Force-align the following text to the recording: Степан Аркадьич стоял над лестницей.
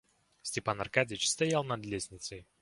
Степан 0.41 0.81
Аркадьич 0.81 1.29
стоял 1.29 1.63
над 1.63 1.85
лестницей. 1.85 2.47